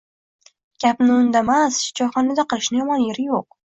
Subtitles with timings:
[0.85, 3.49] Gapni uydamas choyxonada qilishni yomon yeri yoʻq.